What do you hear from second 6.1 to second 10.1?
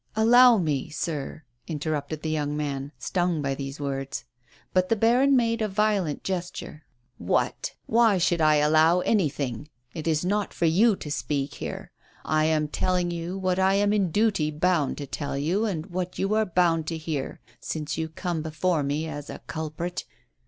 gesture. 78 MADEMOISELLE FLAYIE." What? Why should I allow anything? It